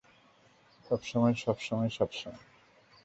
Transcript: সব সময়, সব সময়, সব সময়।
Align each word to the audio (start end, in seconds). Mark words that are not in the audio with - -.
সব 0.89 1.01
সময়, 1.03 1.33
সব 1.33 1.57
সময়, 1.59 1.89
সব 1.89 2.11
সময়। 2.11 2.43